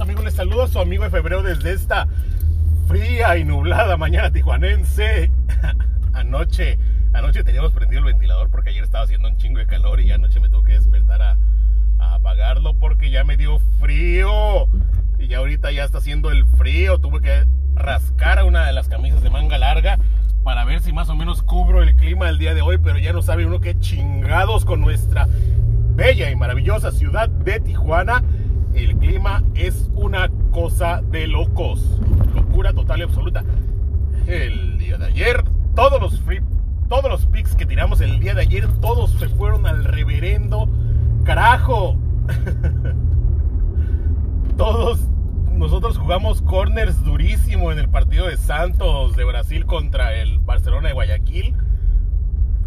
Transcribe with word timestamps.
amigos? 0.00 0.24
Les 0.24 0.34
saludo 0.34 0.62
a 0.62 0.68
su 0.68 0.80
amigo 0.80 1.04
de 1.04 1.10
febrero 1.10 1.42
desde 1.42 1.72
esta 1.72 2.08
fría 2.88 3.36
y 3.36 3.44
nublada 3.44 3.96
mañana 3.96 4.30
tijuanense. 4.30 5.30
anoche, 6.14 6.78
anoche 7.12 7.44
teníamos 7.44 7.72
prendido 7.72 8.00
el 8.00 8.06
ventilador 8.06 8.50
porque 8.50 8.70
ayer 8.70 8.84
estaba 8.84 9.04
haciendo 9.04 9.28
un 9.28 9.36
chingo 9.36 9.58
de 9.58 9.66
calor 9.66 10.00
y 10.00 10.10
anoche 10.10 10.40
me 10.40 10.48
tuve 10.48 10.68
que 10.68 10.72
despertar 10.72 11.20
a, 11.22 11.36
a 11.98 12.14
apagarlo 12.14 12.74
porque 12.74 13.10
ya 13.10 13.24
me 13.24 13.36
dio 13.36 13.58
frío. 13.78 14.68
Y 15.18 15.28
ya 15.28 15.38
ahorita 15.38 15.70
ya 15.70 15.84
está 15.84 15.98
haciendo 15.98 16.30
el 16.30 16.46
frío. 16.46 16.98
Tuve 16.98 17.20
que 17.20 17.44
rascar 17.74 18.38
a 18.38 18.44
una 18.44 18.66
de 18.66 18.72
las 18.72 18.88
camisas 18.88 19.22
de 19.22 19.30
manga 19.30 19.58
larga 19.58 19.98
para 20.42 20.64
ver 20.64 20.80
si 20.80 20.92
más 20.92 21.10
o 21.10 21.14
menos 21.14 21.42
cubro 21.42 21.82
el 21.82 21.94
clima 21.96 22.26
del 22.26 22.38
día 22.38 22.54
de 22.54 22.62
hoy, 22.62 22.78
pero 22.78 22.98
ya 22.98 23.12
no 23.12 23.20
sabe 23.20 23.44
uno 23.44 23.60
qué 23.60 23.78
chingados 23.78 24.64
con 24.64 24.80
nuestra 24.80 25.28
bella 25.94 26.30
y 26.30 26.36
maravillosa 26.36 26.90
ciudad 26.90 27.28
de 27.28 27.60
Tijuana. 27.60 28.22
El 28.74 28.96
clima 28.96 29.42
es 29.54 29.90
una 29.94 30.30
cosa 30.50 31.02
de 31.02 31.26
locos. 31.26 32.00
Locura 32.34 32.72
total 32.72 33.00
y 33.00 33.02
absoluta. 33.02 33.44
El 34.26 34.78
día 34.78 34.98
de 34.98 35.06
ayer, 35.06 35.44
todos 35.74 36.00
los 36.00 36.20
free, 36.20 36.40
todos 36.88 37.10
los 37.10 37.26
picks 37.26 37.56
que 37.56 37.66
tiramos 37.66 38.00
el 38.00 38.20
día 38.20 38.34
de 38.34 38.42
ayer, 38.42 38.68
todos 38.80 39.12
se 39.12 39.28
fueron 39.28 39.66
al 39.66 39.84
reverendo 39.84 40.68
carajo. 41.24 41.96
todos 44.56 45.10
nosotros 45.60 45.98
jugamos 45.98 46.40
corners 46.42 47.04
durísimo 47.04 47.70
en 47.70 47.78
el 47.78 47.88
partido 47.88 48.28
de 48.28 48.36
Santos 48.36 49.14
de 49.14 49.24
Brasil 49.24 49.66
contra 49.66 50.14
el 50.14 50.38
Barcelona 50.38 50.88
de 50.88 50.94
Guayaquil. 50.94 51.54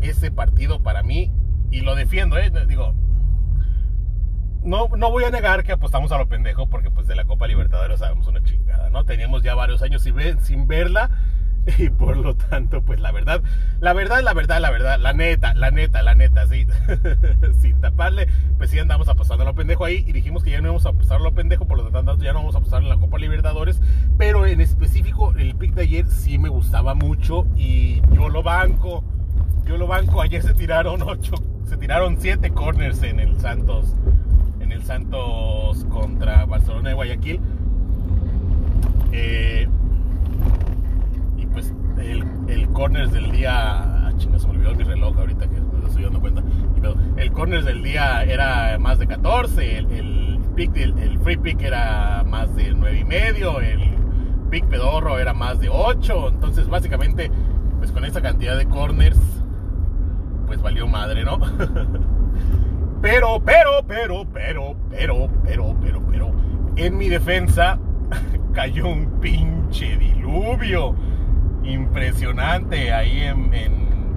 Ese 0.02 0.32
partido 0.32 0.84
para 0.84 1.02
mí, 1.02 1.32
y 1.72 1.82
lo 1.82 1.96
defiendo, 1.96 2.38
¿eh? 2.38 2.52
digo, 2.68 2.94
no, 4.64 4.88
no 4.98 5.12
voy 5.12 5.24
a 5.24 5.32
negar 5.32 5.64
que 5.64 5.72
apostamos 5.72 6.12
a 6.12 6.18
lo 6.18 6.28
pendejo 6.28 6.68
porque 6.68 6.90
pues 6.90 7.08
de 7.08 7.16
la 7.16 7.26
Copa 7.26 7.48
Libertadores 7.48 8.00
sabemos 8.00 8.28
una 8.28 8.44
chingada, 8.44 8.90
¿no? 8.90 9.06
Teníamos 9.06 9.44
ya 9.44 9.56
varios 9.56 9.82
años 9.82 10.02
sin, 10.02 10.16
sin 10.42 10.68
verla 10.68 11.10
y 11.78 11.90
por 11.90 12.18
lo 12.18 12.36
tanto, 12.36 12.82
pues 12.82 13.00
la 13.00 13.12
verdad, 13.12 13.42
la 13.80 13.94
verdad, 13.94 14.22
la 14.22 14.34
verdad, 14.34 14.60
la 14.60 14.72
verdad, 14.72 15.00
la 15.00 15.14
neta, 15.14 15.54
la 15.54 15.72
neta, 15.72 16.04
la 16.04 16.16
neta, 16.16 16.48
sí, 16.48 16.68
sin 17.62 17.80
taparle, 17.80 18.28
pues 18.58 18.70
sí 18.70 18.80
andamos 18.80 19.08
apostando 19.08 19.44
a 19.44 19.46
lo 19.46 19.56
pendejo 19.56 19.86
ahí 19.86 20.04
y 20.06 20.12
dijimos 20.12 20.44
que 20.44 20.52
ya 20.52 20.60
no 20.62 20.68
íbamos 20.68 20.86
a 20.86 20.90
apostar 20.90 21.20
a 21.20 21.24
lo 21.24 21.34
pendejo, 21.34 21.66
por 21.66 21.78
lo 21.78 21.90
tanto 21.90 22.18
ya 22.18 22.34
no 22.34 22.40
vamos 22.40 22.56
a 22.56 22.60
apostar 22.60 22.82
en 22.82 22.90
la 22.90 22.98
Copa 22.98 23.18
Libertadores, 23.18 23.82
pero 24.18 24.46
en 24.46 24.62
específico 24.62 25.34
el 25.38 25.56
pick 25.56 25.74
de 25.74 25.84
ayer 25.84 26.06
sí 26.08 26.38
me 26.38 26.50
gustaba 26.50 26.96
mucho 26.96 27.48
y 27.56 28.02
yo 28.12 28.30
lo 28.30 28.44
banco, 28.44 29.04
yo 29.66 29.78
lo 29.78 29.88
banco, 29.88 30.22
ayer 30.22 30.42
se 30.42 30.54
tiraron 30.54 31.02
ocho, 31.02 31.36
se 31.66 31.78
tiraron 31.78 32.18
siete 32.20 32.52
corners 32.52 33.02
en 33.04 33.20
el 33.20 33.40
Santos, 33.40 33.96
Santos 34.84 35.86
contra 35.90 36.46
Barcelona 36.46 36.90
de 36.90 36.96
Guayaquil. 36.96 37.40
Eh, 39.12 39.68
pues 41.54 41.74
el, 42.00 42.24
el 42.48 42.68
corners 42.70 43.12
del 43.12 43.32
día. 43.32 43.54
Ah, 43.54 44.12
chinga, 44.18 44.40
se 44.40 44.48
me 44.48 44.54
olvidó 44.54 44.76
mi 44.76 44.84
reloj 44.84 45.18
ahorita 45.18 45.48
que 45.48 45.62
me 45.62 45.88
estoy 45.88 46.04
dando 46.04 46.20
cuenta. 46.20 46.44
El 47.16 47.32
corners 47.32 47.66
del 47.66 47.84
día 47.84 48.24
era 48.24 48.78
más 48.80 49.00
de 49.00 49.08
14, 49.08 49.78
el, 49.78 49.92
el, 49.92 50.40
pick, 50.56 50.76
el, 50.76 51.20
free 51.20 51.38
pick 51.38 51.62
era 51.62 52.24
más 52.28 52.54
de 52.56 52.74
9 52.74 53.00
y 53.00 53.04
medio, 53.06 53.62
el 53.62 53.80
pick 54.50 54.66
pedorro 54.66 55.20
era 55.20 55.34
más 55.34 55.60
de 55.60 55.70
8. 55.70 56.30
Entonces, 56.30 56.68
básicamente, 56.68 57.32
pues 57.78 57.92
con 57.92 58.04
esa 58.04 58.22
cantidad 58.22 58.58
de 58.58 58.66
corners, 58.66 59.20
pues 60.48 60.62
valió 60.62 60.88
madre, 60.88 61.24
¿no? 61.24 61.40
pero, 63.02 63.42
pero, 63.46 63.73
pero, 63.94 64.26
pero, 64.34 64.76
pero, 64.90 65.30
pero, 65.44 65.76
pero, 65.80 66.02
pero, 66.10 66.32
en 66.78 66.98
mi 66.98 67.10
defensa 67.10 67.78
cayó 68.54 68.88
un 68.88 69.20
pinche 69.20 69.98
diluvio 69.98 70.96
impresionante 71.64 72.92
ahí 72.92 73.22
en, 73.22 73.54
en, 73.54 73.72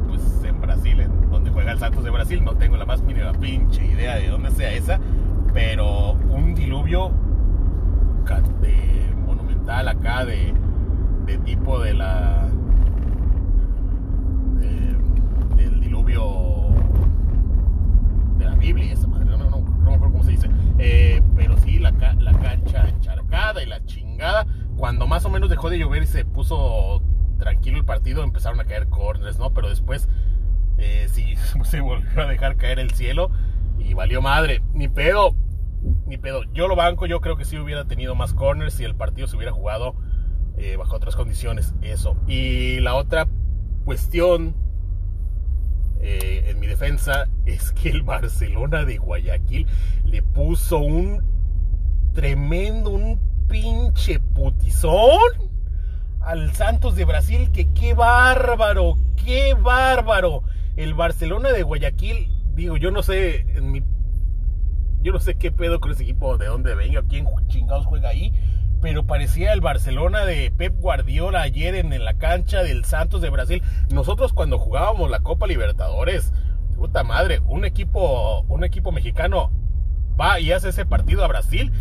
pues, 0.08 0.42
en 0.44 0.60
Brasil, 0.62 0.98
en 1.00 1.30
donde 1.30 1.50
juega 1.50 1.72
el 1.72 1.78
Santos 1.78 2.04
de 2.04 2.10
Brasil. 2.10 2.42
No 2.42 2.56
tengo 2.56 2.78
la 2.78 2.86
más 2.86 3.02
mínima 3.02 3.32
pinche 3.32 3.84
idea 3.84 4.16
de 4.16 4.28
dónde 4.28 4.50
sea 4.52 4.72
esa, 4.72 4.98
pero 5.52 6.12
un 6.12 6.54
diluvio 6.54 7.12
de, 8.62 9.14
monumental 9.26 9.88
acá 9.88 10.24
de, 10.24 10.54
de 11.26 11.38
tipo 11.38 11.80
de 11.80 11.92
la 11.92 12.48
del 15.56 15.80
diluvio 15.80 16.56
de 18.38 18.44
la 18.44 18.54
Biblia, 18.54 18.92
esa 18.92 19.06
madre, 19.06 19.24
no, 19.24 19.36
no, 19.36 19.50
no, 19.50 19.60
no 19.60 19.90
me 19.90 19.94
acuerdo 19.94 20.12
cómo 20.12 20.24
se 20.24 20.32
dice, 20.32 20.50
eh, 20.78 21.22
pero 21.34 21.56
sí 21.58 21.78
la, 21.78 21.90
la 21.90 22.32
cancha 22.32 22.88
encharcada 22.88 23.62
y 23.62 23.66
la 23.66 23.84
chingada. 23.84 24.46
Cuando 24.86 25.08
más 25.08 25.24
o 25.24 25.30
menos 25.30 25.50
dejó 25.50 25.68
de 25.68 25.80
llover 25.80 26.04
y 26.04 26.06
se 26.06 26.24
puso 26.24 27.02
tranquilo 27.40 27.76
el 27.76 27.84
partido, 27.84 28.22
empezaron 28.22 28.60
a 28.60 28.66
caer 28.66 28.86
corners, 28.86 29.36
¿no? 29.36 29.52
Pero 29.52 29.68
después 29.68 30.08
eh, 30.78 31.08
sí 31.10 31.34
se 31.64 31.80
volvió 31.80 32.22
a 32.22 32.26
dejar 32.26 32.56
caer 32.56 32.78
el 32.78 32.92
cielo 32.92 33.32
y 33.80 33.94
valió 33.94 34.22
madre. 34.22 34.62
Ni 34.74 34.86
pedo, 34.86 35.34
ni 36.06 36.18
pedo. 36.18 36.44
Yo 36.52 36.68
lo 36.68 36.76
banco, 36.76 37.06
yo 37.06 37.20
creo 37.20 37.36
que 37.36 37.44
sí 37.44 37.58
hubiera 37.58 37.86
tenido 37.86 38.14
más 38.14 38.32
corners 38.32 38.74
si 38.74 38.84
el 38.84 38.94
partido 38.94 39.26
se 39.26 39.34
hubiera 39.34 39.50
jugado 39.50 39.96
eh, 40.56 40.76
bajo 40.76 40.94
otras 40.94 41.16
condiciones. 41.16 41.74
Eso. 41.82 42.16
Y 42.28 42.78
la 42.78 42.94
otra 42.94 43.26
cuestión 43.84 44.54
eh, 45.98 46.44
en 46.46 46.60
mi 46.60 46.68
defensa 46.68 47.26
es 47.44 47.72
que 47.72 47.88
el 47.88 48.04
Barcelona 48.04 48.84
de 48.84 48.98
Guayaquil 48.98 49.66
le 50.04 50.22
puso 50.22 50.78
un 50.78 51.24
tremendo, 52.14 52.90
un 52.90 53.35
pinche 53.48 54.20
putizón 54.20 55.18
al 56.20 56.52
Santos 56.54 56.96
de 56.96 57.04
Brasil, 57.04 57.50
que 57.52 57.72
qué 57.72 57.94
bárbaro, 57.94 58.96
qué 59.16 59.54
bárbaro. 59.54 60.42
El 60.76 60.94
Barcelona 60.94 61.52
de 61.52 61.62
Guayaquil, 61.62 62.28
digo, 62.54 62.76
yo 62.76 62.90
no 62.90 63.02
sé, 63.02 63.46
yo 65.02 65.12
no 65.12 65.20
sé 65.20 65.36
qué 65.36 65.52
pedo 65.52 65.80
con 65.80 65.92
ese 65.92 66.02
equipo, 66.02 66.36
de 66.36 66.46
dónde 66.46 66.74
venga, 66.74 67.02
quién 67.08 67.26
chingados 67.46 67.86
juega 67.86 68.08
ahí, 68.08 68.32
pero 68.82 69.06
parecía 69.06 69.52
el 69.52 69.60
Barcelona 69.60 70.24
de 70.24 70.50
Pep 70.50 70.74
Guardiola 70.78 71.42
ayer 71.42 71.74
en, 71.76 71.92
en 71.92 72.04
la 72.04 72.14
cancha 72.14 72.62
del 72.62 72.84
Santos 72.84 73.22
de 73.22 73.30
Brasil. 73.30 73.62
Nosotros 73.90 74.32
cuando 74.32 74.58
jugábamos 74.58 75.10
la 75.10 75.20
Copa 75.20 75.46
Libertadores, 75.46 76.32
puta 76.76 77.04
madre, 77.04 77.40
un 77.46 77.64
equipo, 77.64 78.42
un 78.48 78.64
equipo 78.64 78.92
mexicano 78.92 79.50
va 80.20 80.40
y 80.40 80.52
hace 80.52 80.70
ese 80.70 80.86
partido 80.86 81.24
a 81.24 81.28
Brasil 81.28 81.72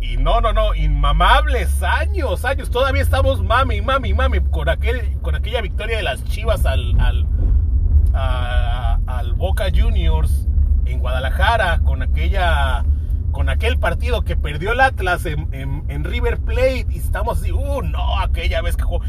y 0.00 0.16
no, 0.16 0.40
no, 0.40 0.52
no, 0.52 0.74
inmamables 0.74 1.82
años, 1.82 2.44
años. 2.44 2.70
Todavía 2.70 3.02
estamos 3.02 3.42
mami, 3.42 3.80
mami, 3.80 4.14
mami 4.14 4.40
con, 4.40 4.68
aquel, 4.68 5.18
con 5.22 5.34
aquella 5.34 5.60
victoria 5.60 5.96
de 5.96 6.02
las 6.02 6.24
Chivas 6.24 6.64
al, 6.66 6.98
al, 7.00 7.26
al 9.06 9.32
Boca 9.34 9.66
Juniors 9.74 10.46
en 10.84 11.00
Guadalajara, 11.00 11.80
con 11.80 12.02
aquella 12.02 12.84
con 13.32 13.50
aquel 13.50 13.78
partido 13.78 14.22
que 14.22 14.36
perdió 14.36 14.72
el 14.72 14.80
Atlas 14.80 15.24
en, 15.26 15.48
en, 15.52 16.04
River 16.04 16.38
Plate 16.38 16.86
y 16.90 16.96
estamos 16.96 17.40
así, 17.40 17.52
uh, 17.52 17.82
no, 17.82 18.18
aquella 18.20 18.62
vez 18.62 18.76
que 18.76 18.84
jugó. 18.84 19.00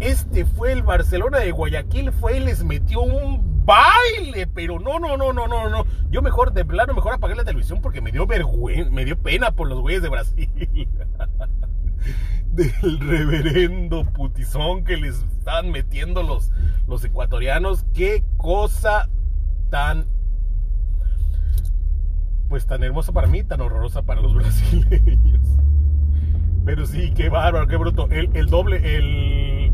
Este 0.00 0.44
fue 0.44 0.72
el 0.72 0.82
Barcelona 0.82 1.38
de 1.38 1.50
Guayaquil, 1.50 2.12
fue 2.12 2.38
y 2.38 2.40
les 2.40 2.64
metió 2.64 3.02
un 3.02 3.55
baile, 3.66 4.46
pero 4.46 4.78
no, 4.78 4.98
no, 4.98 5.16
no, 5.16 5.32
no, 5.32 5.46
no, 5.46 5.68
no. 5.68 5.84
Yo 6.08 6.22
mejor, 6.22 6.52
de 6.52 6.64
plano, 6.64 6.94
mejor 6.94 7.14
apagué 7.14 7.34
la 7.34 7.44
televisión 7.44 7.80
porque 7.82 8.00
me 8.00 8.12
dio 8.12 8.26
vergüenza, 8.26 8.90
me 8.90 9.04
dio 9.04 9.18
pena 9.18 9.50
por 9.50 9.68
los 9.68 9.80
güeyes 9.80 10.02
de 10.02 10.08
Brasil. 10.08 10.48
Del 12.52 13.00
reverendo 13.00 14.04
putizón 14.04 14.84
que 14.84 14.96
les 14.96 15.16
están 15.16 15.70
metiendo 15.70 16.22
los, 16.22 16.50
los 16.86 17.04
ecuatorianos. 17.04 17.84
Qué 17.92 18.24
cosa 18.38 19.10
tan, 19.68 20.06
pues 22.48 22.66
tan 22.66 22.82
hermosa 22.82 23.12
para 23.12 23.26
mí, 23.26 23.42
tan 23.42 23.60
horrorosa 23.60 24.02
para 24.02 24.22
los 24.22 24.34
brasileños. 24.36 25.46
Pero 26.64 26.86
sí, 26.86 27.12
qué 27.14 27.28
bárbaro, 27.28 27.66
qué 27.66 27.76
bruto. 27.76 28.08
El, 28.10 28.30
el 28.34 28.46
doble, 28.46 28.96
el, 28.96 29.72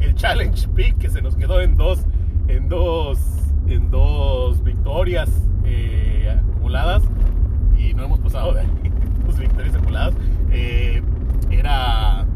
el 0.00 0.14
challenge 0.14 0.68
pick 0.68 0.98
que 0.98 1.08
se 1.08 1.22
nos 1.22 1.36
quedó 1.36 1.60
en 1.60 1.76
dos 1.76 2.06
en 2.52 2.68
dos, 2.68 3.18
en 3.66 3.90
dos 3.90 4.62
victorias 4.62 5.30
eh, 5.64 6.38
acumuladas 6.38 7.02
y 7.76 7.94
no 7.94 8.04
hemos 8.04 8.20
pasado 8.20 8.52
de 8.52 8.60
ahí, 8.60 8.68
dos 9.26 9.38
victorias 9.38 9.74
acumuladas. 9.74 10.14
Eh, 10.50 11.02
era, 11.50 12.26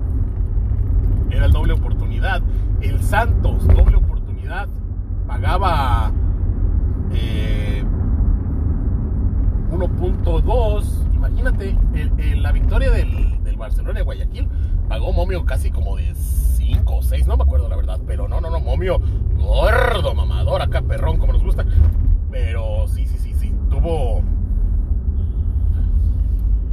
era 1.30 1.46
el 1.46 1.52
doble 1.52 1.74
oportunidad. 1.74 2.42
El 2.80 3.02
Santos, 3.02 3.66
doble 3.68 3.96
oportunidad, 3.96 4.68
pagaba 5.26 6.12
1.2. 9.70 10.82
Eh, 10.82 11.06
Imagínate, 11.14 11.76
la 12.36 12.52
victoria 12.52 12.90
del, 12.90 13.42
del 13.42 13.56
Barcelona 13.56 13.98
de 13.98 14.04
Guayaquil 14.04 14.48
pagó 14.88 15.12
momio 15.12 15.44
casi 15.44 15.70
como 15.70 15.96
de 15.96 16.14
5 16.14 16.96
o 16.96 17.02
6, 17.02 17.26
no 17.26 17.36
me 17.36 17.42
acuerdo 17.42 17.68
la 17.68 17.76
verdad, 17.76 18.00
pero 18.06 18.28
no, 18.28 18.40
no, 18.40 18.50
no, 18.50 18.60
momio 18.60 19.00
gordo, 19.36 20.14
mamador, 20.14 20.62
acá 20.62 20.82
perrón, 20.82 21.18
como 21.18 21.32
nos 21.32 21.42
gusta. 21.42 21.64
Pero 22.30 22.86
sí, 22.88 23.06
sí, 23.06 23.18
sí, 23.18 23.34
sí, 23.34 23.52
tuvo... 23.70 24.22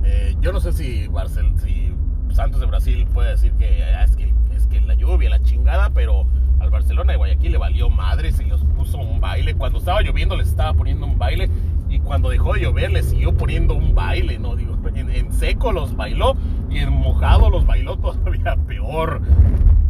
Eh, 0.04 0.36
yo 0.42 0.52
no 0.52 0.60
sé 0.60 0.74
si, 0.74 1.08
Barcel 1.08 1.54
si 1.60 1.94
Santos 2.34 2.60
de 2.60 2.66
Brasil 2.68 3.08
puede 3.14 3.32
decir 3.32 3.54
que 3.54 3.84
ah, 3.84 4.04
es, 4.04 4.16
que 4.16 4.34
es 4.54 4.68
que 4.68 4.82
la 4.82 4.96
lluvia, 4.96 5.30
la 5.30 5.42
chingada, 5.42 5.92
pero 5.92 6.26
al 6.60 6.70
Barcelona 6.70 7.14
de 7.14 7.18
Guayaquil 7.18 7.52
le 7.52 7.58
valió 7.58 7.90
madres 7.90 8.40
y 8.40 8.46
los 8.46 8.64
puso 8.64 8.98
un 8.98 9.22
baile. 9.22 9.54
Cuando 9.54 9.80
estaba 9.80 10.02
lloviendo 10.02 10.36
les 10.36 10.48
estaba 10.48 10.74
poniendo 10.74 11.06
un 11.06 11.18
baile 11.18 11.50
y 11.90 12.00
cuando 12.00 12.30
dejó 12.30 12.54
de 12.54 12.62
llover 12.62 12.92
le 12.92 13.04
siguió 13.04 13.34
poniendo 13.36 13.76
un 13.76 13.94
baile, 13.94 14.40
¿no? 14.40 14.56
Digo, 14.56 14.78
en, 14.96 15.10
en 15.10 15.32
seco 15.32 15.72
los 15.72 15.96
bailó 15.96 16.36
y 16.70 16.80
en 16.80 16.92
mojado 16.92 17.50
los 17.50 17.66
bailó 17.66 17.98
todavía 17.98 18.56
peor. 18.68 19.22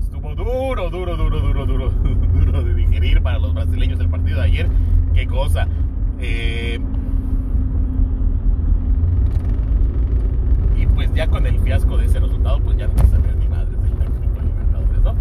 Estuvo 0.02 0.36
duro, 0.36 0.90
duro, 0.90 1.16
duro, 1.16 1.40
duro, 1.40 1.66
duro, 1.66 1.92
digerir 2.94 3.22
para 3.22 3.40
los 3.40 3.54
brasileños 3.54 4.00
el 4.00 4.10
partido 4.10 4.40
de 4.40 4.46
ayer. 4.46 4.68
Qué 5.14 5.26
cosa. 5.28 5.68
Eh, 6.20 6.80
y 10.78 10.86
pues 10.88 11.14
ya 11.14 11.28
con 11.28 11.46
el 11.48 11.60
fiasco 11.60 11.98
de 11.98 12.06
ese 12.06 12.20
resultado, 12.20 12.60
pues 12.60 12.78
ya 12.78 12.88
no 12.88 12.94
se 12.98 13.08
saber 13.08 13.36
ni 13.38 13.48
madre 13.48 13.72
de 13.72 13.90
la 13.90 14.06
Copa 14.06 14.44
Libertadores, 14.44 15.02
¿no? 15.04 15.14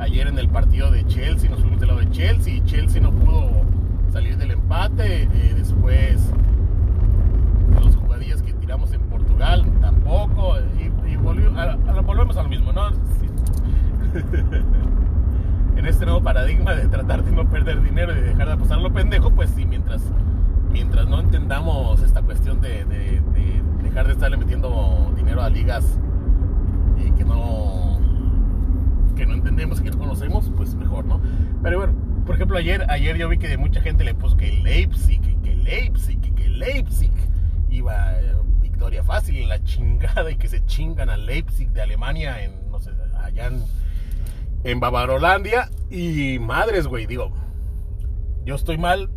Ayer 0.00 0.26
en 0.26 0.38
el 0.38 0.48
partido 0.48 0.90
de 0.90 1.06
Chelsea, 1.06 1.48
nos 1.48 1.60
fuimos 1.60 1.78
del 1.80 1.88
lado 1.88 2.00
de 2.00 2.10
Chelsea, 2.10 2.54
y 2.56 2.60
Chelsea 2.64 3.00
no 3.00 3.10
pudo 3.12 3.50
salir 4.12 4.36
del 4.36 4.50
empate, 4.50 5.22
eh, 5.22 5.54
después 5.56 6.30
los 7.80 7.96
jugadillas 7.96 8.42
que 8.42 8.52
tiramos 8.54 8.92
en 8.92 9.00
Portugal 9.02 9.64
tampoco, 9.80 10.56
y, 10.78 10.84
y 11.12 11.16
volvió- 11.16 11.22
a- 11.22 11.32
a- 11.32 11.33
volvemos 11.50 12.36
a 12.36 12.42
lo 12.42 12.48
mismo, 12.48 12.72
¿no? 12.72 12.90
Sí. 12.90 13.28
en 15.76 15.86
este 15.86 16.04
nuevo 16.04 16.22
paradigma 16.22 16.74
de 16.74 16.86
tratar 16.88 17.24
de 17.24 17.32
no 17.32 17.48
perder 17.48 17.82
dinero 17.82 18.12
y 18.12 18.16
de 18.16 18.22
dejar 18.22 18.46
de 18.46 18.52
apostar 18.54 18.78
lo 18.78 18.92
pendejo, 18.92 19.30
pues 19.30 19.50
sí, 19.50 19.64
mientras, 19.66 20.02
mientras 20.70 21.08
no 21.08 21.20
entendamos 21.20 22.00
esta 22.02 22.22
cuestión 22.22 22.60
de, 22.60 22.84
de- 22.84 23.20
de 23.34 23.62
dejar 23.82 24.06
de 24.06 24.12
estarle 24.12 24.36
metiendo 24.36 25.12
dinero 25.16 25.42
a 25.42 25.48
ligas 25.48 25.98
y 26.96 27.10
que 27.12 27.24
no 27.24 27.82
que 29.16 29.26
no 29.26 29.34
entendemos 29.34 29.80
que 29.80 29.90
no 29.90 29.98
conocemos, 29.98 30.50
pues 30.56 30.74
mejor, 30.74 31.04
¿no? 31.04 31.20
Pero 31.62 31.78
bueno, 31.78 31.92
por 32.26 32.34
ejemplo, 32.34 32.56
ayer, 32.58 32.84
ayer 32.90 33.16
yo 33.16 33.28
vi 33.28 33.38
que 33.38 33.56
mucha 33.56 33.80
gente 33.80 34.02
le 34.02 34.12
puso 34.14 34.36
que 34.36 34.50
Leipzig, 34.50 35.20
que, 35.20 35.36
que 35.36 35.54
Leipzig, 35.54 36.20
que, 36.20 36.32
que 36.34 36.48
Leipzig 36.48 37.12
iba 37.70 38.12
eh, 38.20 38.32
victoria 38.74 39.04
fácil 39.04 39.36
en 39.36 39.48
la 39.48 39.62
chingada 39.62 40.28
y 40.32 40.36
que 40.36 40.48
se 40.48 40.66
chingan 40.66 41.08
a 41.08 41.16
Leipzig 41.16 41.70
de 41.70 41.80
Alemania 41.80 42.42
en, 42.42 42.70
no 42.72 42.80
sé, 42.80 42.90
allá 43.16 43.46
en, 43.46 43.64
en 44.64 44.80
Bavarolandia. 44.80 45.70
Y 45.90 46.40
madres, 46.40 46.88
güey, 46.88 47.06
digo, 47.06 47.32
yo 48.44 48.56
estoy 48.56 48.76
mal. 48.76 49.10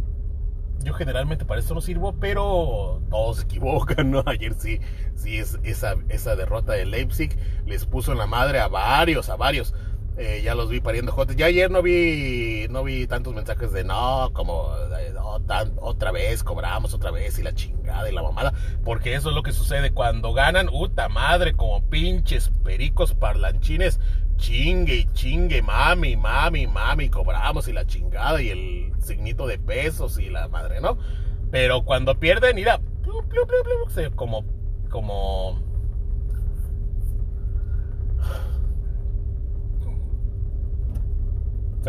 Yo 0.83 0.94
generalmente 0.94 1.44
para 1.44 1.59
esto 1.59 1.74
no 1.74 1.81
sirvo, 1.81 2.13
pero 2.19 3.01
todos 3.09 3.38
se 3.38 3.44
equivocan, 3.45 4.12
¿no? 4.12 4.24
Ayer 4.27 4.54
sí, 4.54 4.80
sí, 5.15 5.38
es, 5.38 5.57
esa, 5.63 5.95
esa 6.09 6.36
derrota 6.36 6.74
de 6.74 6.86
Leipzig 6.86 7.36
les 7.65 7.86
puso 7.86 8.12
en 8.12 8.19
la 8.19 8.27
madre 8.27 8.59
a 8.59 8.68
varios, 8.68 9.30
a 9.30 9.38
varios. 9.38 9.74
Eh, 10.19 10.41
ya 10.43 10.55
los 10.55 10.69
vi 10.69 10.79
pariendo 10.79 11.11
jotes. 11.11 11.35
Ya 11.35 11.45
ayer 11.45 11.69
no 11.69 11.83
vi, 11.83 12.65
no 12.69 12.83
vi 12.83 13.05
tantos 13.05 13.35
mensajes 13.35 13.71
de 13.71 13.83
no, 13.83 14.31
como 14.33 14.71
otra 15.79 16.11
vez 16.11 16.43
cobramos, 16.43 16.93
otra 16.95 17.11
vez 17.11 17.37
y 17.37 17.43
la 17.43 17.53
chingada 17.53 18.09
y 18.09 18.13
la 18.13 18.23
mamada. 18.23 18.53
Porque 18.83 19.13
eso 19.13 19.29
es 19.29 19.35
lo 19.35 19.43
que 19.43 19.51
sucede 19.51 19.91
cuando 19.91 20.33
ganan, 20.33 20.67
puta 20.67 21.07
madre, 21.07 21.53
como 21.53 21.87
pinches 21.87 22.49
pericos 22.63 23.13
parlanchines. 23.13 23.99
Chingue 24.37 24.95
y 24.95 25.05
chingue, 25.13 25.61
mami, 25.61 26.15
mami, 26.15 26.67
mami, 26.67 27.09
cobramos 27.09 27.67
y 27.67 27.73
la 27.73 27.85
chingada 27.85 28.41
y 28.41 28.49
el 28.49 28.93
signito 28.99 29.47
de 29.47 29.57
pesos 29.57 30.19
y 30.19 30.29
la 30.29 30.47
madre, 30.47 30.79
¿no? 30.79 30.97
Pero 31.49 31.83
cuando 31.83 32.19
pierden, 32.19 32.55
mira, 32.55 32.79
como, 34.15 34.45
como, 34.89 35.59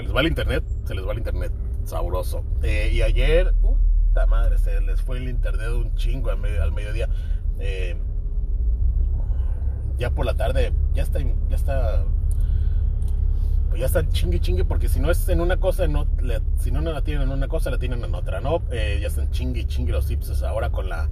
se 0.00 0.02
les 0.06 0.14
va 0.16 0.20
el 0.20 0.26
internet, 0.28 0.64
se 0.84 0.94
les 0.94 1.06
va 1.06 1.12
el 1.12 1.18
internet, 1.18 1.52
sabroso. 1.84 2.44
Eh, 2.62 2.90
y 2.92 3.02
ayer, 3.02 3.52
puta 3.60 4.26
madre, 4.26 4.58
se 4.58 4.80
les 4.80 5.00
fue 5.02 5.18
el 5.18 5.28
internet 5.28 5.68
un 5.70 5.94
chingo 5.96 6.30
al, 6.30 6.38
medio- 6.38 6.62
al 6.62 6.72
mediodía. 6.72 7.08
Eh, 7.58 7.96
ya 9.98 10.10
por 10.10 10.24
la 10.26 10.34
tarde, 10.34 10.72
ya 10.94 11.02
está, 11.02 11.18
ya 11.20 11.56
está, 11.56 12.04
pues 13.68 13.80
ya 13.80 13.86
está 13.86 14.08
chingue 14.08 14.38
chingue, 14.40 14.64
porque 14.64 14.88
si 14.88 15.00
no 15.00 15.10
es 15.10 15.28
en 15.28 15.40
una 15.40 15.56
cosa, 15.56 15.88
no, 15.88 16.06
si 16.60 16.70
no 16.70 16.80
la 16.80 17.02
tienen 17.02 17.24
en 17.24 17.30
una 17.30 17.48
cosa, 17.48 17.70
la 17.70 17.78
tienen 17.78 18.04
en 18.04 18.14
otra, 18.14 18.40
¿no? 18.40 18.62
Eh, 18.70 18.98
ya 19.00 19.08
están 19.08 19.30
chingue 19.32 19.66
chingue 19.66 19.92
los 19.92 20.08
Ipsos 20.10 20.42
ahora 20.44 20.70
con 20.70 20.88
la 20.88 21.08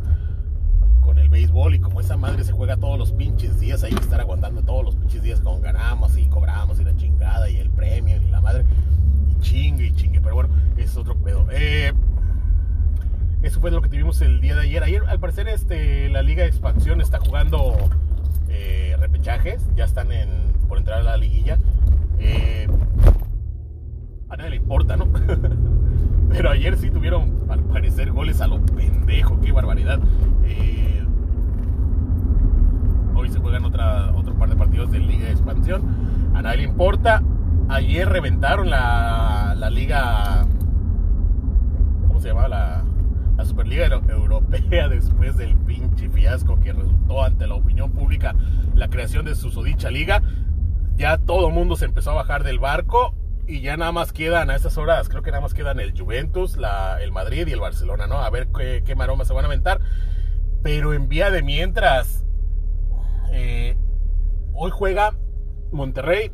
con 1.06 1.18
el 1.18 1.28
béisbol 1.28 1.76
y 1.76 1.78
como 1.78 2.00
esa 2.00 2.16
madre 2.16 2.42
se 2.42 2.52
juega 2.52 2.76
todos 2.76 2.98
los 2.98 3.12
pinches 3.12 3.60
días, 3.60 3.84
hay 3.84 3.94
que 3.94 4.02
estar 4.02 4.20
aguantando 4.20 4.62
todos 4.62 4.84
los 4.84 4.96
pinches 4.96 5.22
días 5.22 5.40
con 5.40 5.62
ganamos 5.62 6.18
y 6.18 6.26
cobramos 6.26 6.80
y 6.80 6.84
la 6.84 6.96
chingada 6.96 7.48
y 7.48 7.56
el 7.56 7.70
premio 7.70 8.16
y 8.20 8.28
la 8.28 8.40
madre 8.40 8.64
y 9.30 9.40
chingue 9.40 9.86
y 9.86 9.92
chingue, 9.92 10.20
pero 10.20 10.34
bueno, 10.34 10.50
es 10.76 10.96
otro 10.96 11.14
pedo. 11.14 11.46
Eh, 11.52 11.92
eso 13.42 13.60
fue 13.60 13.70
lo 13.70 13.80
que 13.80 13.88
tuvimos 13.88 14.20
el 14.20 14.40
día 14.40 14.56
de 14.56 14.62
ayer. 14.62 14.82
Ayer, 14.82 15.02
al 15.06 15.20
parecer, 15.20 15.46
este, 15.48 16.08
la 16.08 16.22
Liga 16.22 16.42
de 16.42 16.48
Expansión 16.48 17.00
está 17.00 17.20
jugando 17.20 17.76
eh, 18.48 18.96
repechajes, 18.98 19.62
ya 19.76 19.84
están 19.84 20.10
en, 20.10 20.28
por 20.68 20.78
entrar 20.78 21.00
a 21.00 21.02
la 21.04 21.16
liguilla. 21.16 21.58
Eh, 22.18 22.66
a 24.28 24.36
nadie 24.36 24.50
le 24.50 24.56
importa, 24.56 24.96
¿no? 24.96 25.06
Ayer 26.50 26.76
sí 26.76 26.90
tuvieron, 26.90 27.44
al 27.48 27.60
parecer, 27.64 28.12
goles 28.12 28.40
a 28.40 28.46
lo 28.46 28.60
pendejo, 28.64 29.40
qué 29.40 29.52
barbaridad. 29.52 29.98
Eh, 30.44 31.04
hoy 33.14 33.28
se 33.30 33.38
juegan 33.38 33.64
otra, 33.64 34.12
otro 34.14 34.34
par 34.34 34.48
de 34.48 34.56
partidos 34.56 34.90
de 34.90 34.98
Liga 34.98 35.26
de 35.26 35.32
Expansión. 35.32 35.82
A 36.34 36.42
nadie 36.42 36.58
le 36.58 36.62
importa. 36.64 37.22
Ayer 37.68 38.08
reventaron 38.08 38.70
la, 38.70 39.54
la 39.56 39.70
Liga. 39.70 40.46
¿Cómo 42.06 42.20
se 42.20 42.28
llama? 42.28 42.48
La, 42.48 42.82
Superliga 43.44 43.84
Euro- 43.86 44.02
Europea 44.08 44.88
después 44.88 45.36
del 45.36 45.54
pinche 45.56 46.08
fiasco 46.08 46.58
que 46.58 46.72
resultó 46.72 47.22
ante 47.22 47.46
la 47.46 47.54
opinión 47.54 47.90
pública 47.92 48.34
la 48.74 48.88
creación 48.88 49.24
de 49.26 49.34
su 49.34 49.50
sodicha 49.50 49.90
liga. 49.90 50.22
Ya 50.96 51.18
todo 51.18 51.48
el 51.48 51.54
mundo 51.54 51.76
se 51.76 51.84
empezó 51.84 52.12
a 52.12 52.14
bajar 52.14 52.42
del 52.44 52.58
barco 52.58 53.14
y 53.46 53.60
ya 53.60 53.76
nada 53.76 53.92
más 53.92 54.12
quedan 54.12 54.50
a 54.50 54.56
esas 54.56 54.76
horas, 54.76 55.08
creo 55.08 55.22
que 55.22 55.30
nada 55.30 55.40
más 55.40 55.54
quedan 55.54 55.78
el 55.80 55.98
Juventus, 55.98 56.56
la, 56.56 57.00
el 57.02 57.12
Madrid 57.12 57.46
y 57.46 57.52
el 57.52 57.60
Barcelona, 57.60 58.06
¿no? 58.06 58.18
A 58.18 58.30
ver 58.30 58.48
qué, 58.48 58.82
qué 58.84 58.94
maromas 58.94 59.28
se 59.28 59.34
van 59.34 59.44
a 59.44 59.48
aventar. 59.48 59.80
Pero 60.62 60.94
en 60.94 61.08
vía 61.08 61.30
de 61.30 61.42
mientras, 61.42 62.24
eh, 63.32 63.76
hoy 64.52 64.70
juega 64.72 65.14
Monterrey, 65.70 66.32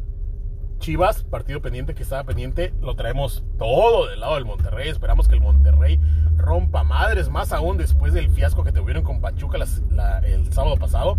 Chivas, 0.79 1.23
partido 1.23 1.61
pendiente 1.61 1.95
que 1.95 2.03
estaba 2.03 2.25
pendiente, 2.25 2.73
lo 2.81 2.97
traemos 2.97 3.45
todo 3.59 4.09
del 4.09 4.21
lado 4.21 4.35
del 4.35 4.45
Monterrey. 4.45 4.89
Esperamos 4.89 5.29
que 5.29 5.35
el 5.35 5.41
Monterrey 5.41 6.01
rompa 6.37 6.83
madres, 6.83 7.29
más 7.29 7.53
aún 7.53 7.77
después 7.77 8.13
del 8.15 8.31
fiasco 8.31 8.65
que 8.65 8.73
tuvieron 8.73 9.05
con 9.05 9.21
Pachuca 9.21 9.59
el 9.59 10.53
sábado 10.53 10.77
pasado, 10.77 11.19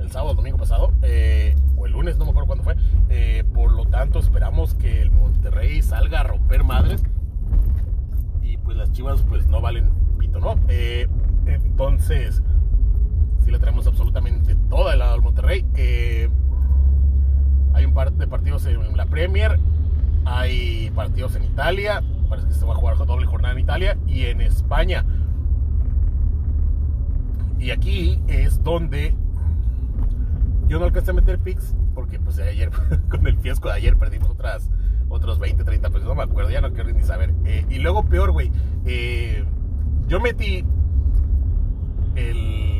el 0.00 0.10
sábado, 0.10 0.34
domingo 0.34 0.58
pasado, 0.58 0.92
eh, 1.02 1.54
o 1.76 1.86
el 1.86 1.92
lunes, 1.92 2.18
no 2.18 2.24
me 2.24 2.30
acuerdo 2.30 2.46
cuándo 2.46 2.64
fue. 2.64 2.76
Eh, 3.08 3.44
por 3.54 3.72
lo 3.72 3.86
tanto, 3.86 4.18
esperamos 4.18 4.74
que 4.74 5.03
Monterrey 5.44 5.82
salga 5.82 6.20
a 6.20 6.22
romper 6.22 6.64
madres 6.64 7.02
y 8.40 8.56
pues 8.56 8.78
las 8.78 8.90
Chivas 8.92 9.20
pues 9.28 9.46
no 9.46 9.60
valen 9.60 9.90
pito, 10.18 10.40
¿no? 10.40 10.58
Eh, 10.68 11.06
entonces, 11.44 12.42
sí 13.44 13.50
le 13.50 13.58
traemos 13.58 13.86
absolutamente 13.86 14.56
todo 14.70 14.90
el 14.90 15.00
lado 15.00 15.12
del 15.12 15.20
Monterrey. 15.20 15.66
Eh, 15.74 16.30
hay 17.74 17.84
un 17.84 17.92
par 17.92 18.10
de 18.14 18.26
partidos 18.26 18.64
en 18.64 18.96
la 18.96 19.04
Premier, 19.04 19.60
hay 20.24 20.90
partidos 20.94 21.36
en 21.36 21.44
Italia, 21.44 22.02
parece 22.30 22.48
que 22.48 22.54
se 22.54 22.64
va 22.64 22.72
a 22.72 22.76
jugar 22.76 22.96
doble 22.96 23.26
jornada 23.26 23.52
en 23.52 23.60
Italia 23.60 23.98
y 24.06 24.22
en 24.22 24.40
España. 24.40 25.04
Y 27.58 27.70
aquí 27.70 28.18
es 28.28 28.62
donde 28.64 29.14
yo 30.68 30.78
no 30.78 30.86
alcancé 30.86 31.10
a 31.10 31.14
meter 31.14 31.38
picks 31.38 31.74
porque 31.94 32.18
pues 32.18 32.38
ayer 32.38 32.70
con 33.10 33.26
el 33.26 33.36
fiasco 33.36 33.68
de 33.68 33.74
ayer 33.74 33.98
perdimos 33.98 34.30
otras 34.30 34.70
otros 35.14 35.38
20, 35.38 35.64
30 35.64 35.90
pesos, 35.90 36.04
no 36.04 36.12
acuerdo, 36.24 36.50
ya 36.50 36.60
no 36.60 36.72
quiero 36.72 36.90
ni 36.92 37.02
saber. 37.02 37.34
Eh, 37.44 37.64
y 37.68 37.78
luego 37.78 38.04
peor, 38.04 38.32
güey, 38.32 38.50
eh, 38.84 39.44
yo 40.06 40.20
metí 40.20 40.64
el 42.14 42.74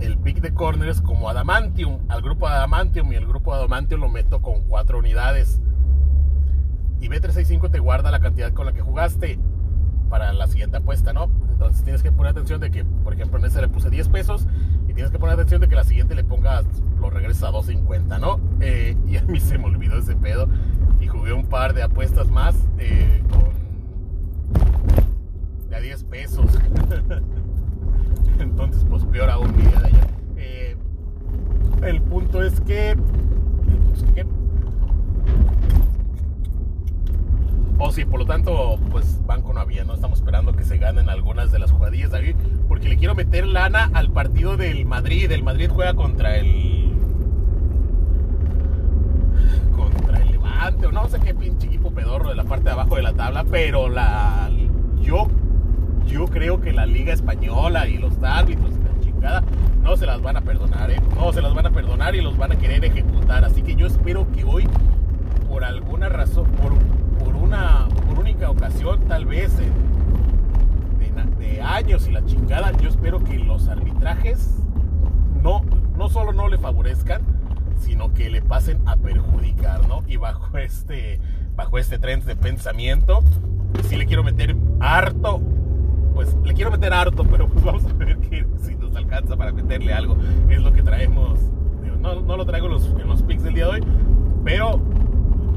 el 0.00 0.16
pick 0.18 0.40
de 0.40 0.52
corners 0.54 1.02
como 1.02 1.28
Adamantium 1.28 1.98
al 2.08 2.22
grupo 2.22 2.48
Adamantium 2.48 3.12
y 3.12 3.16
el 3.16 3.26
grupo 3.26 3.52
Adamantium 3.52 4.00
lo 4.00 4.08
meto 4.08 4.40
con 4.40 4.62
cuatro 4.62 4.98
unidades. 4.98 5.60
Y 7.00 7.08
B365 7.08 7.70
te 7.70 7.78
guarda 7.78 8.10
la 8.10 8.20
cantidad 8.20 8.52
con 8.52 8.66
la 8.66 8.72
que 8.72 8.80
jugaste 8.80 9.38
para 10.08 10.32
la 10.32 10.46
siguiente 10.48 10.78
apuesta, 10.78 11.12
¿no? 11.12 11.30
Entonces 11.50 11.82
tienes 11.84 12.02
que 12.02 12.10
poner 12.10 12.32
atención 12.32 12.60
de 12.60 12.70
que, 12.70 12.84
por 12.84 13.14
ejemplo, 13.14 13.38
en 13.38 13.44
ese 13.44 13.60
le 13.60 13.68
puse 13.68 13.90
10 13.90 14.08
pesos 14.08 14.46
y 14.88 14.92
tienes 14.92 15.10
que 15.12 15.18
poner 15.18 15.34
atención 15.34 15.60
de 15.60 15.68
que 15.68 15.76
la 15.76 15.84
siguiente 15.84 16.14
le 16.14 16.24
pongas, 16.24 16.66
lo 17.00 17.10
regresas 17.10 17.44
a 17.44 17.52
2.50, 17.52 18.20
¿no? 18.20 18.40
Eh, 18.60 18.96
y 19.06 19.16
a 19.16 19.22
mí 19.22 19.38
se 19.40 19.56
me 19.56 19.66
olvidó 19.66 19.98
ese 19.98 20.16
pedo 20.16 20.48
y 21.00 21.06
jugué 21.06 21.32
un 21.32 21.46
par 21.46 21.74
de 21.74 21.82
apuestas 21.82 22.30
más 22.30 22.54
eh, 22.78 23.22
con 23.30 23.50
de 25.68 25.76
a 25.76 25.80
10 25.80 26.04
pesos. 26.04 26.46
Entonces, 28.38 28.84
pues 28.88 29.04
peor 29.04 29.30
aún 29.30 29.56
mi 29.56 29.62
día 29.62 29.80
de 29.80 29.86
allá. 29.86 30.06
Eh, 30.36 30.76
el 31.82 32.02
punto 32.02 32.42
es 32.42 32.60
que, 32.60 32.96
pues, 32.96 34.04
O 37.80 37.84
oh, 37.84 37.92
sí, 37.92 38.04
por 38.04 38.20
lo 38.20 38.26
tanto, 38.26 38.78
pues 38.90 39.24
banco 39.24 39.54
no 39.54 39.60
había, 39.60 39.84
¿no? 39.84 39.94
Estamos 39.94 40.18
esperando 40.18 40.52
que 40.52 40.64
se 40.64 40.76
ganen 40.76 41.08
algunas 41.08 41.50
de 41.50 41.58
las 41.58 41.70
jugadillas 41.70 42.10
de 42.10 42.18
aquí, 42.18 42.34
porque 42.68 42.90
le 42.90 42.98
quiero 42.98 43.14
meter 43.14 43.46
lana 43.46 43.90
al 43.94 44.10
partido 44.10 44.58
del 44.58 44.84
Madrid. 44.84 45.32
El 45.32 45.42
Madrid 45.42 45.70
juega 45.72 45.94
contra 45.94 46.36
el 46.36 46.79
No 50.92 51.08
sé 51.08 51.20
qué 51.20 51.34
pinche 51.34 51.66
equipo 51.68 51.92
pedorro 51.92 52.30
de 52.30 52.34
la 52.34 52.44
parte 52.44 52.64
de 52.64 52.70
abajo 52.70 52.96
de 52.96 53.02
la 53.02 53.12
tabla, 53.12 53.44
pero 53.44 53.88
la. 53.88 54.50
Yo, 55.00 55.28
yo 56.06 56.26
creo 56.26 56.60
que 56.60 56.72
la 56.72 56.84
Liga 56.86 57.12
Española 57.12 57.86
y 57.88 57.98
los 57.98 58.12
árbitros 58.22 58.72
y 58.72 58.82
la 58.82 59.00
chingada 59.00 59.42
no 59.82 59.96
se 59.96 60.06
las 60.06 60.20
van 60.20 60.36
a 60.36 60.40
perdonar, 60.40 60.90
¿eh? 60.90 61.00
No 61.14 61.32
se 61.32 61.40
las 61.40 61.54
van 61.54 61.66
a 61.66 61.70
perdonar 61.70 62.14
y 62.14 62.20
los 62.20 62.36
van 62.36 62.52
a 62.52 62.56
querer 62.56 62.84
ejecutar. 62.84 63.44
Así 63.44 63.62
que 63.62 63.76
yo 63.76 63.86
espero 63.86 64.30
que 64.32 64.44
hoy, 64.44 64.68
por 65.48 65.64
alguna 65.64 66.08
razón, 66.08 66.46
por 66.52 66.74
por 67.22 67.36
una 67.36 67.86
por 68.08 68.18
única 68.18 68.50
ocasión, 68.50 69.00
tal 69.06 69.26
vez 69.26 69.56
de, 69.58 69.66
de, 71.38 71.62
años 71.62 72.08
y 72.08 72.12
la 72.12 72.24
chingada, 72.24 72.72
yo 72.78 72.88
espero 72.88 73.22
que 73.22 73.38
los 73.38 73.68
arbitrajes 73.68 74.56
no, 75.42 75.62
no 75.96 76.08
solo 76.08 76.32
no 76.32 76.48
le 76.48 76.58
favorezcan, 76.58 77.22
sino 77.80 78.12
que 78.12 78.30
le 78.30 78.42
pasen 78.42 78.80
a 78.86 78.96
perjudicar, 78.96 79.86
¿no? 79.88 80.02
Y 80.06 80.16
bajo 80.16 80.56
este, 80.58 81.20
bajo 81.56 81.78
este 81.78 81.98
tren 81.98 82.24
de 82.24 82.36
pensamiento, 82.36 83.22
si 83.88 83.96
le 83.96 84.06
quiero 84.06 84.22
meter 84.22 84.56
harto, 84.80 85.40
pues 86.14 86.36
le 86.44 86.54
quiero 86.54 86.70
meter 86.70 86.92
harto, 86.92 87.24
pero 87.30 87.48
pues 87.48 87.64
vamos 87.64 87.84
a 87.84 87.92
ver 87.94 88.18
que 88.18 88.46
si 88.62 88.74
nos 88.74 88.94
alcanza 88.94 89.36
para 89.36 89.52
meterle 89.52 89.92
algo, 89.92 90.16
es 90.48 90.60
lo 90.60 90.72
que 90.72 90.82
traemos. 90.82 91.40
No, 92.00 92.18
no 92.18 92.36
lo 92.38 92.46
traigo 92.46 92.66
en 92.66 92.72
los, 92.72 92.84
en 92.86 93.08
los 93.08 93.22
pics 93.22 93.42
del 93.42 93.52
día 93.52 93.66
de 93.66 93.70
hoy, 93.72 93.80
pero, 94.42 94.80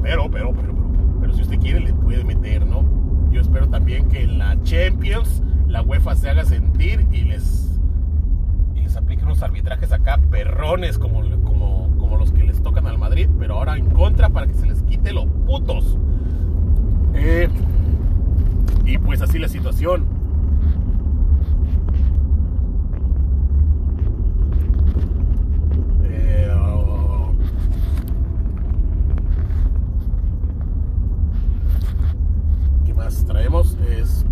pero, 0.02 0.30
pero, 0.30 0.52
pero, 0.54 0.76
pero 1.22 1.34
si 1.34 1.42
usted 1.42 1.58
quiere 1.58 1.80
le 1.80 1.94
puede 1.94 2.26
meter, 2.26 2.66
¿no? 2.66 2.84
Yo 3.32 3.40
espero 3.40 3.70
también 3.70 4.10
que 4.10 4.24
en 4.24 4.38
la 4.38 4.62
Champions 4.64 5.42
la 5.68 5.82
UEFA 5.82 6.16
se 6.16 6.30
haga 6.30 6.46
sentir 6.46 7.08
y 7.12 7.22
les, 7.22 7.80
y 8.76 8.82
les 8.82 8.96
aplique 8.96 9.24
unos 9.24 9.42
arbitrajes 9.42 9.92
acá 9.92 10.20
perrones 10.30 11.00
como, 11.00 11.24
los 12.20 12.32
que 12.32 12.44
les 12.44 12.62
tocan 12.62 12.88
al 12.88 12.98
Madrid, 12.98 13.30
pero 13.40 13.56
ahora 13.56 13.78
en 13.78 13.90
contra 13.90 14.30
para 14.30 14.48
que 14.48 14.54
se 14.54 14.66
les 14.66 14.82
quite 14.84 15.14
los 15.14 15.26
putos. 15.46 15.98
Eh, 17.14 17.50
y 18.86 18.98
pues 18.98 19.22
así 19.22 19.40
la 19.40 19.48
situación. 19.48 20.24
traemos 33.26 33.78
es 33.90 34.26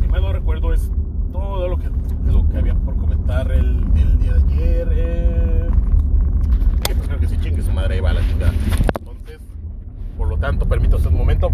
si 0.00 0.08
mal 0.08 0.22
no 0.22 0.32
recuerdo 0.32 0.72
es 0.72 0.90
todo 1.32 1.68
lo 1.68 1.78
que 1.78 1.88
lo 2.26 2.48
que 2.48 2.58
había 2.58 2.74
por 2.74 2.96
comentar 2.96 3.50
el, 3.52 3.84
el 3.96 4.18
día 4.18 4.34
de 4.34 4.42
ayer 4.42 4.88
eh, 4.92 5.70
pues 6.84 7.08
creo 7.08 7.20
que 7.20 7.28
si 7.28 7.38
chingue 7.38 7.62
su 7.62 7.72
madre 7.72 7.94
ahí 7.94 8.00
va 8.00 8.12
la 8.12 8.20
chingada 8.26 8.52
entonces 8.98 9.40
por 10.16 10.28
lo 10.28 10.36
tanto 10.38 10.66
permítase 10.66 11.08
un 11.08 11.16
momento 11.16 11.50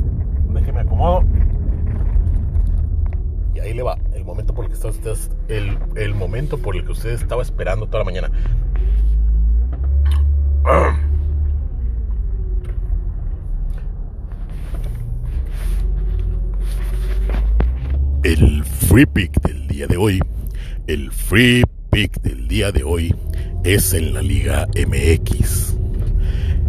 déjeme 0.52 0.80
acomodo 0.80 1.24
y 3.54 3.60
ahí 3.60 3.74
le 3.74 3.82
va 3.82 3.98
el 4.14 4.24
usted 4.90 5.16
el, 5.48 5.78
el 5.96 6.14
momento 6.14 6.58
por 6.58 6.76
el 6.76 6.84
que 6.84 6.92
usted 6.92 7.10
estaba 7.10 7.42
esperando 7.42 7.86
toda 7.86 8.00
la 8.00 8.04
mañana 8.04 8.30
El 18.22 18.64
free 18.64 19.04
pick 19.04 19.40
del 19.42 19.66
día 19.66 19.88
de 19.88 19.96
hoy, 19.96 20.20
el 20.86 21.10
free 21.10 21.64
pick 21.90 22.22
del 22.22 22.46
día 22.46 22.70
de 22.70 22.84
hoy 22.84 23.12
es 23.64 23.92
en 23.94 24.14
la 24.14 24.22
Liga 24.22 24.68
MX. 24.76 25.76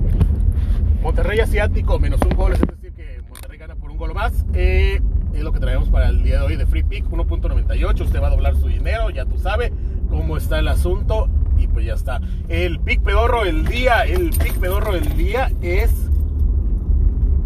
Monterrey 1.02 1.40
asiático, 1.40 1.98
menos 1.98 2.22
un 2.22 2.36
gol, 2.36 2.54
es 2.54 2.62
decir, 2.62 2.94
que 2.94 3.24
Monterrey 3.28 3.58
gana 3.58 3.76
por 3.76 3.90
un 3.90 3.98
gol 3.98 4.14
más. 4.14 4.46
Eh, 4.54 5.02
es 5.34 5.42
lo 5.42 5.52
que 5.52 5.60
traemos 5.60 5.90
para 5.90 6.10
el 6.10 6.22
día 6.22 6.42
de 6.42 6.46
hoy 6.46 6.56
de 6.56 6.68
Free 6.68 6.84
Pick, 6.84 7.10
1.98. 7.10 8.02
Usted 8.02 8.22
va 8.22 8.28
a 8.28 8.30
doblar 8.30 8.56
su 8.58 8.68
dinero, 8.68 9.10
ya 9.10 9.26
tú 9.26 9.40
sabes 9.40 9.72
cómo 10.08 10.38
está 10.38 10.60
el 10.60 10.68
asunto. 10.68 11.28
Y 11.60 11.68
pues 11.68 11.86
ya 11.86 11.94
está. 11.94 12.22
El 12.48 12.80
pick 12.80 13.02
pedorro 13.02 13.44
del 13.44 13.66
día, 13.66 14.04
el 14.04 14.30
pick 14.30 14.58
pedorro 14.60 14.94
del 14.94 15.16
día 15.16 15.52
es 15.62 16.10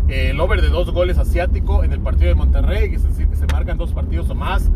el 0.08 0.40
over 0.40 0.62
de 0.62 0.70
dos 0.70 0.92
goles 0.92 1.18
asiático 1.18 1.84
en 1.84 1.92
el 1.92 2.00
partido 2.00 2.28
de 2.28 2.36
Monterrey, 2.36 2.94
es 2.94 3.04
decir, 3.04 3.28
que 3.28 3.36
se 3.36 3.48
marcan 3.48 3.78
dos 3.78 3.94
partidos 3.94 4.30
o 4.30 4.36
más 4.36 4.70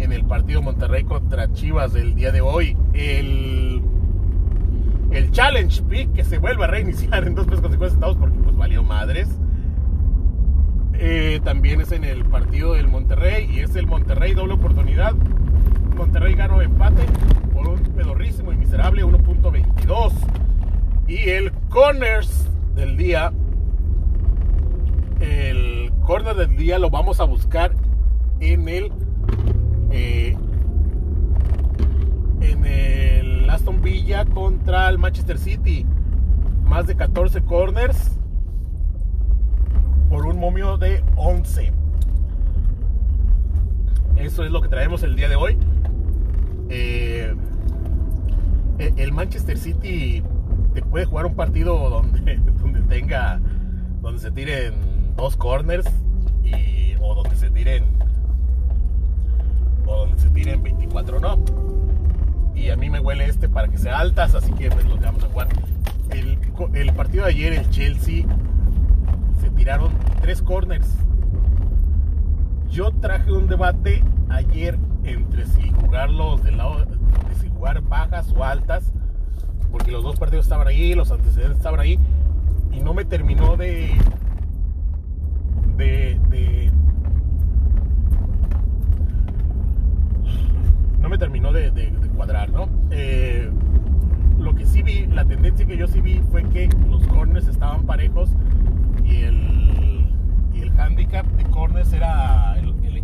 en 0.00 0.12
el 0.12 0.24
partido 0.24 0.62
Monterrey 0.62 1.04
contra 1.04 1.52
Chivas 1.52 1.92
del 1.92 2.14
día 2.14 2.32
de 2.32 2.40
hoy. 2.40 2.76
El, 2.92 3.82
el 5.12 5.30
Challenge 5.30 5.82
Pick 5.84 6.12
que 6.12 6.24
se 6.24 6.38
vuelve 6.38 6.64
a 6.64 6.66
reiniciar 6.66 7.26
en 7.26 7.34
dos 7.34 7.46
pesos 7.46 7.76
con 7.76 7.90
centavos 7.90 8.16
porque 8.16 8.38
pues 8.38 8.56
valió 8.56 8.82
madres. 8.82 9.28
Eh, 10.94 11.40
también 11.44 11.82
es 11.82 11.92
en 11.92 12.04
el 12.04 12.24
partido 12.24 12.72
del 12.72 12.88
Monterrey 12.88 13.48
y 13.50 13.60
es 13.60 13.76
el 13.76 13.86
Monterrey 13.86 14.34
doble 14.34 14.54
oportunidad. 14.54 15.14
Monterrey 15.96 16.34
ganó 16.34 16.60
empate 16.62 17.02
un 17.66 17.82
pedorrísimo 17.94 18.52
y 18.52 18.56
miserable 18.56 19.04
1.22. 19.04 20.12
Y 21.08 21.30
el 21.30 21.52
corners 21.68 22.48
del 22.74 22.96
día, 22.96 23.32
el 25.20 25.92
corner 26.04 26.36
del 26.36 26.56
día 26.56 26.78
lo 26.78 26.90
vamos 26.90 27.20
a 27.20 27.24
buscar 27.24 27.72
en 28.40 28.68
el 28.68 28.92
eh, 29.90 30.36
en 32.40 32.64
el 32.64 33.48
Aston 33.48 33.80
Villa 33.80 34.24
contra 34.24 34.88
el 34.88 34.98
Manchester 34.98 35.38
City. 35.38 35.86
Más 36.64 36.86
de 36.86 36.96
14 36.96 37.42
corners 37.42 38.18
por 40.08 40.26
un 40.26 40.38
momio 40.38 40.76
de 40.76 41.02
11. 41.16 41.72
Eso 44.16 44.44
es 44.44 44.50
lo 44.50 44.60
que 44.60 44.68
traemos 44.68 45.02
el 45.02 45.14
día 45.14 45.28
de 45.28 45.36
hoy. 45.36 45.56
Eh, 46.68 47.34
el 48.78 49.12
Manchester 49.12 49.58
City 49.58 50.22
te 50.74 50.82
puede 50.82 51.06
jugar 51.06 51.26
un 51.26 51.34
partido 51.34 51.88
donde, 51.88 52.36
donde 52.60 52.80
tenga, 52.82 53.40
donde 54.02 54.20
se 54.20 54.30
tiren 54.30 54.74
dos 55.16 55.36
corners 55.36 55.86
y, 56.44 56.94
o 57.00 57.14
donde 57.14 57.36
se 57.36 57.50
tiren 57.50 57.84
o 59.86 59.96
donde 59.96 60.18
se 60.18 60.28
tiren 60.30 60.62
24 60.62 61.20
no. 61.20 61.38
Y 62.54 62.70
a 62.70 62.76
mí 62.76 62.90
me 62.90 63.00
huele 63.00 63.26
este 63.26 63.48
para 63.48 63.68
que 63.68 63.78
sea 63.78 63.98
altas, 63.98 64.34
así 64.34 64.52
que 64.52 64.70
pues 64.70 64.84
lo 64.86 64.96
vamos 64.96 65.22
a 65.24 65.28
jugar. 65.28 65.48
El, 66.10 66.38
el 66.74 66.92
partido 66.92 67.24
de 67.24 67.30
ayer, 67.30 67.52
el 67.52 67.68
Chelsea, 67.70 68.24
se 69.40 69.50
tiraron 69.50 69.92
tres 70.20 70.42
corners. 70.42 70.88
Yo 72.70 72.90
traje 72.92 73.32
un 73.32 73.46
debate 73.46 74.02
ayer 74.28 74.78
entre 75.06 75.46
si 75.46 75.70
jugarlos 75.70 76.42
del 76.42 76.56
lado, 76.56 76.84
de 76.84 77.34
si 77.40 77.48
jugar 77.48 77.80
bajas 77.82 78.32
o 78.36 78.44
altas, 78.44 78.92
porque 79.70 79.90
los 79.90 80.02
dos 80.02 80.18
partidos 80.18 80.46
estaban 80.46 80.66
ahí, 80.66 80.94
los 80.94 81.10
antecedentes 81.10 81.58
estaban 81.58 81.80
ahí, 81.80 81.98
y 82.72 82.80
no 82.80 82.94
me 82.94 83.04
terminó 83.04 83.56
de, 83.56 83.90
de, 85.76 86.20
de 86.28 86.72
no 91.00 91.08
me 91.08 91.18
terminó 91.18 91.52
de, 91.52 91.92
cuadrar, 92.16 92.50
¿no? 92.50 92.68
Eh, 92.90 93.50
lo 94.38 94.54
que 94.54 94.66
sí 94.66 94.82
vi, 94.82 95.06
la 95.06 95.24
tendencia 95.24 95.66
que 95.66 95.76
yo 95.76 95.86
sí 95.86 96.00
vi 96.00 96.20
fue 96.30 96.42
que 96.44 96.68
los 96.88 97.06
corners 97.06 97.46
estaban 97.46 97.84
parejos 97.84 98.30
y 99.04 99.22
el, 99.22 100.06
y 100.54 100.62
el 100.62 100.80
handicap 100.80 101.26
de 101.26 101.44
corners 101.44 101.92
era 101.92 102.56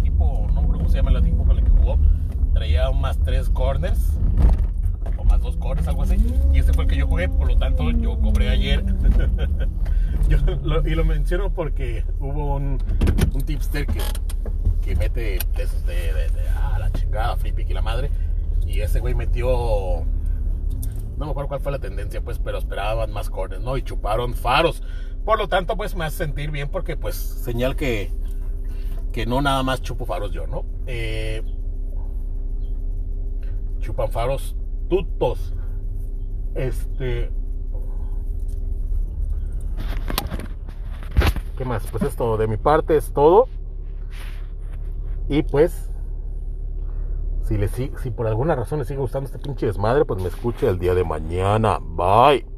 equipo, 0.02 0.48
no 0.52 0.60
recuerdo 0.60 0.78
cómo 0.78 0.81
se 0.92 0.98
llama 0.98 1.10
el 1.10 1.16
equipo 1.16 1.44
con 1.44 1.56
el 1.56 1.64
que 1.64 1.70
jugó, 1.70 1.98
traía 2.52 2.90
más 2.90 3.18
tres 3.18 3.48
corners 3.48 4.18
o 5.16 5.24
más 5.24 5.40
dos 5.40 5.56
corners, 5.56 5.88
algo 5.88 6.02
así, 6.02 6.16
y 6.52 6.58
ese 6.58 6.74
fue 6.74 6.84
el 6.84 6.90
que 6.90 6.96
yo 6.96 7.06
jugué, 7.06 7.30
por 7.30 7.48
lo 7.48 7.56
tanto 7.56 7.90
yo 7.90 8.18
cobré 8.20 8.50
ayer. 8.50 8.84
y 10.84 10.90
lo 10.90 11.04
menciono 11.04 11.50
porque 11.50 12.04
hubo 12.20 12.56
un, 12.56 12.78
un 13.32 13.40
tipster 13.40 13.86
que, 13.86 14.00
que 14.82 14.94
mete 14.94 15.38
de 15.56 15.62
esos 15.62 15.86
de, 15.86 15.94
de, 15.94 16.28
de, 16.28 16.48
ah, 16.56 16.76
la 16.78 16.92
chingada, 16.92 17.36
free 17.36 17.52
pick 17.52 17.70
y 17.70 17.74
la 17.74 17.82
madre. 17.82 18.10
Y 18.66 18.80
ese 18.80 19.00
güey 19.00 19.14
metió. 19.14 20.04
No 21.16 21.24
me 21.24 21.30
acuerdo 21.30 21.48
cuál 21.48 21.60
fue 21.60 21.72
la 21.72 21.78
tendencia, 21.78 22.20
pues, 22.20 22.38
pero 22.38 22.58
esperaban 22.58 23.12
más 23.12 23.30
corners, 23.30 23.62
¿no? 23.62 23.76
Y 23.76 23.82
chuparon 23.82 24.34
faros. 24.34 24.82
Por 25.24 25.38
lo 25.38 25.48
tanto, 25.48 25.76
pues 25.76 25.94
me 25.94 26.04
hace 26.04 26.18
sentir 26.18 26.50
bien 26.50 26.68
porque, 26.68 26.96
pues, 26.96 27.14
señal 27.16 27.76
que, 27.76 28.10
que 29.12 29.24
no 29.24 29.40
nada 29.40 29.62
más 29.62 29.82
chupo 29.82 30.04
faros 30.04 30.32
yo, 30.32 30.46
¿no? 30.46 30.64
Eh, 30.86 31.42
chupan 33.80 34.10
faros 34.10 34.56
tutos. 34.88 35.54
Este. 36.54 37.30
¿Qué 41.56 41.64
más? 41.64 41.86
Pues 41.90 42.02
esto 42.04 42.36
de 42.36 42.46
mi 42.46 42.56
parte 42.56 42.96
es 42.96 43.12
todo. 43.12 43.48
Y 45.28 45.42
pues, 45.42 45.90
si, 47.44 47.56
si, 48.02 48.10
por 48.10 48.26
alguna 48.26 48.54
razón 48.54 48.80
le 48.80 48.84
sigue 48.84 49.00
gustando 49.00 49.26
este 49.26 49.38
pinche 49.38 49.66
desmadre, 49.66 50.04
pues 50.04 50.20
me 50.22 50.28
escuche 50.28 50.68
el 50.68 50.78
día 50.78 50.94
de 50.94 51.04
mañana. 51.04 51.78
Bye. 51.80 52.51